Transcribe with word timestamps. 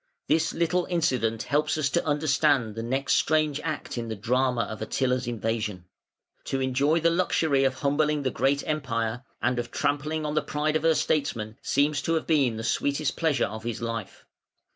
This 0.27 0.51
little 0.51 0.85
incident 0.85 1.43
helps 1.43 1.77
us 1.77 1.87
to 1.91 2.03
understand 2.03 2.73
the 2.73 2.81
next 2.81 3.17
strange 3.17 3.59
act 3.63 3.99
in 3.99 4.07
the 4.07 4.15
drama 4.15 4.61
of 4.63 4.81
Attila's 4.81 5.27
invasion. 5.27 5.85
To 6.45 6.59
enjoy 6.59 6.99
the 6.99 7.11
luxury 7.11 7.65
of 7.65 7.75
humbling 7.81 8.23
the 8.23 8.31
great 8.31 8.63
Empire, 8.67 9.21
and 9.43 9.59
of 9.59 9.69
trampling 9.69 10.25
on 10.25 10.33
the 10.33 10.41
pride 10.41 10.75
of 10.75 10.81
her 10.81 10.95
statesmen, 10.95 11.59
seems 11.61 12.01
to 12.01 12.15
have 12.15 12.25
been 12.25 12.57
the 12.57 12.63
sweetest 12.63 13.15
pleasure 13.15 13.45
of 13.45 13.63
his 13.63 13.79
life. 13.79 14.25